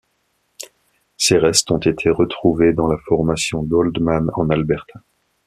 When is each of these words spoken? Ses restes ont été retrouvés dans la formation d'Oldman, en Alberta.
Ses 1.15 1.37
restes 1.37 1.69
ont 1.69 1.77
été 1.77 2.09
retrouvés 2.09 2.73
dans 2.73 2.87
la 2.87 2.97
formation 3.05 3.61
d'Oldman, 3.61 4.31
en 4.33 4.49
Alberta. 4.49 4.99